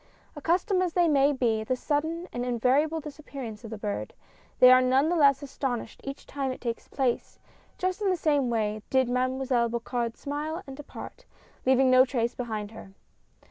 Accustomed 0.35 0.81
as 0.81 0.93
they 0.93 1.07
may 1.07 1.31
be 1.31 1.61
at 1.61 1.67
the 1.67 1.75
sudden 1.75 2.27
and 2.33 2.43
invari 2.43 2.81
able 2.81 2.99
disappearance 2.99 3.63
of 3.63 3.69
the 3.69 3.77
bird, 3.77 4.15
they 4.59 4.71
are 4.71 4.81
none 4.81 5.09
the 5.09 5.15
less 5.15 5.43
astonished 5.43 6.01
each 6.03 6.25
time 6.25 6.51
it 6.51 6.59
takes 6.59 6.87
place— 6.87 7.37
just 7.77 8.01
in 8.01 8.09
the 8.09 8.17
same 8.17 8.49
way 8.49 8.81
did 8.89 9.07
Mademoiselle 9.07 9.69
Bocard 9.69 10.17
smile 10.17 10.63
and 10.65 10.75
depart, 10.75 11.25
leaving 11.67 11.91
no 11.91 12.03
trace 12.03 12.33
behind 12.33 12.71
her. 12.71 12.93